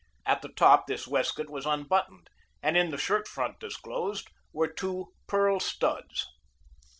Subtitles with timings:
[0.25, 2.27] At the top this waistcoat was unbuttoned
[2.63, 6.25] and in the shirt front disclosed were two pearl studs.